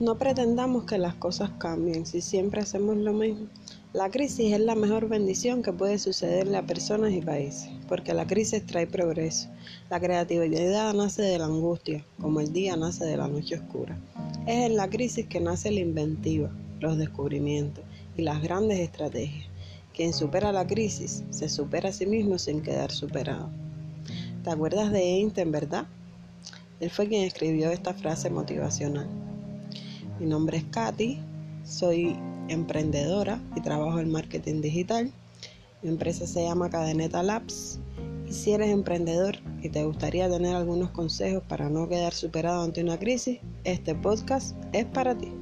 [0.00, 3.46] No pretendamos que las cosas cambien si siempre hacemos lo mismo.
[3.92, 8.26] La crisis es la mejor bendición que puede sucederle a personas y países, porque la
[8.26, 9.48] crisis trae progreso.
[9.90, 13.98] La creatividad nace de la angustia, como el día nace de la noche oscura.
[14.46, 16.50] Es en la crisis que nace la inventiva,
[16.80, 17.84] los descubrimientos
[18.16, 19.46] y las grandes estrategias.
[19.94, 23.50] Quien supera la crisis se supera a sí mismo sin quedar superado.
[24.42, 25.86] ¿Te acuerdas de Einstein, verdad?
[26.80, 29.06] Él fue quien escribió esta frase motivacional.
[30.22, 31.18] Mi nombre es Katy,
[31.64, 35.10] soy emprendedora y trabajo en marketing digital.
[35.82, 37.80] Mi empresa se llama Cadeneta Labs.
[38.28, 42.84] Y si eres emprendedor y te gustaría tener algunos consejos para no quedar superado ante
[42.84, 45.32] una crisis, este podcast es para ti.